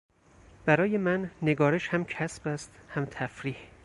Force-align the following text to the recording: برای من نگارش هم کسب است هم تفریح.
برای 0.65 0.97
من 0.97 1.31
نگارش 1.41 1.87
هم 1.87 2.03
کسب 2.05 2.47
است 2.47 2.71
هم 2.89 3.05
تفریح. 3.11 3.57